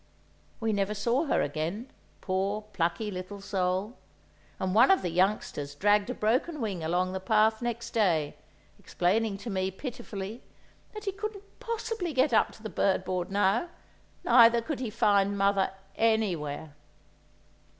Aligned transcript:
We 0.59 0.73
never 0.73 0.95
saw 0.95 1.25
her 1.25 1.43
again, 1.43 1.91
poor, 2.21 2.63
plucky 2.73 3.11
little 3.11 3.39
soul; 3.39 3.99
and 4.59 4.73
one 4.73 4.89
of 4.89 5.03
the 5.03 5.11
youngsters 5.11 5.75
dragged 5.75 6.09
a 6.09 6.15
broken 6.15 6.59
wing 6.59 6.83
along 6.83 7.11
the 7.13 7.19
path 7.19 7.61
next 7.61 7.91
day, 7.91 8.35
explaining 8.79 9.37
to 9.37 9.51
me, 9.51 9.69
pitifully, 9.69 10.41
that 10.95 11.05
he 11.05 11.11
couldn't 11.11 11.43
possibly 11.59 12.13
get 12.13 12.33
up 12.33 12.51
to 12.53 12.63
the 12.63 12.67
bird 12.71 13.05
board 13.05 13.29
now, 13.29 13.69
neither 14.23 14.59
could 14.59 14.79
he 14.79 14.89
find 14.89 15.37
mother 15.37 15.69
anywhere. 15.95 16.73